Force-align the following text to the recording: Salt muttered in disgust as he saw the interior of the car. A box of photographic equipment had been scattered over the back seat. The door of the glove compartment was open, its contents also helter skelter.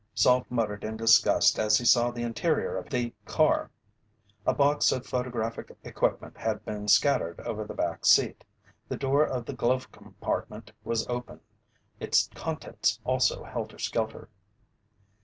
Salt 0.15 0.47
muttered 0.49 0.83
in 0.83 0.97
disgust 0.97 1.59
as 1.59 1.77
he 1.77 1.85
saw 1.85 2.09
the 2.09 2.23
interior 2.23 2.75
of 2.75 2.89
the 2.89 3.13
car. 3.27 3.69
A 4.47 4.53
box 4.55 4.91
of 4.91 5.05
photographic 5.05 5.71
equipment 5.83 6.35
had 6.39 6.65
been 6.65 6.87
scattered 6.87 7.39
over 7.41 7.65
the 7.65 7.75
back 7.75 8.03
seat. 8.07 8.43
The 8.89 8.97
door 8.97 9.23
of 9.23 9.45
the 9.45 9.53
glove 9.53 9.91
compartment 9.91 10.71
was 10.83 11.05
open, 11.07 11.39
its 11.99 12.31
contents 12.33 12.99
also 13.03 13.43
helter 13.43 13.77
skelter. 13.77 14.27